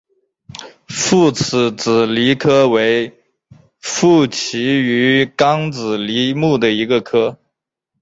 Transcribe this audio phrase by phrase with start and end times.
[0.87, 3.15] 复齿脂鲤科为
[3.79, 7.37] 辐鳍鱼纲脂鲤目的一个科。